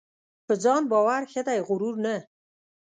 [0.45, 2.15] په ځان باور ښه دی ؛غرور نه.